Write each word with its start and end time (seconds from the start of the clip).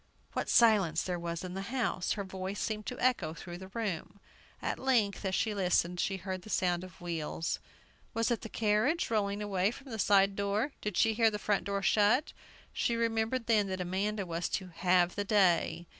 What 0.33 0.49
silence 0.49 1.03
there 1.03 1.19
was 1.19 1.43
in 1.43 1.53
the 1.53 1.61
house! 1.69 2.13
Her 2.13 2.23
voice 2.23 2.59
seemed 2.59 2.87
to 2.87 2.99
echo 2.99 3.35
through 3.35 3.59
the 3.59 3.67
room. 3.67 4.19
At 4.59 4.79
length, 4.79 5.23
as 5.25 5.35
she 5.35 5.53
listened, 5.53 5.99
she 5.99 6.17
heard 6.17 6.41
the 6.41 6.49
sound 6.49 6.83
of 6.83 6.99
wheels. 7.01 7.59
Was 8.15 8.31
it 8.31 8.41
the 8.41 8.49
carriage, 8.49 9.11
rolling 9.11 9.43
away 9.43 9.69
from 9.69 9.91
the 9.91 9.99
side 9.99 10.35
door? 10.35 10.71
Did 10.81 10.97
she 10.97 11.13
hear 11.13 11.29
the 11.29 11.37
front 11.37 11.65
door 11.65 11.83
shut? 11.83 12.33
She 12.73 12.95
remembered 12.95 13.45
then 13.45 13.67
that 13.67 13.79
Amanda 13.79 14.25
was 14.25 14.49
to 14.49 14.69
"have 14.69 15.13
the 15.13 15.23
day." 15.23 15.85